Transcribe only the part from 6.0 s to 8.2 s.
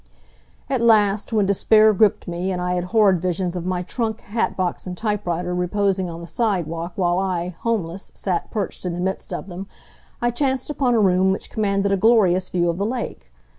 on the sidewalk while I, homeless,